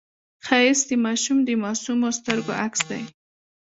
ښایست 0.45 0.85
د 0.89 0.91
ماشوم 1.05 1.37
د 1.43 1.49
معصومو 1.63 2.07
سترګو 2.19 2.51
عکس 2.63 2.81
دی 2.89 3.01